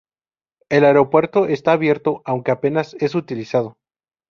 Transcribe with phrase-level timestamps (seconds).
[0.69, 3.77] El aeropuerto está abierto aunque apenas es utilizado.